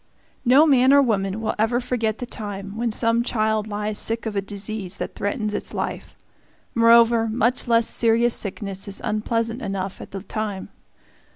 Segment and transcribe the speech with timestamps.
[0.43, 4.35] No man or woman will ever forget the time when some child lies sick of
[4.35, 6.15] a disease that threatens its life.
[6.73, 10.69] Moreover, much less serious sickness is unpleasant enough at the time.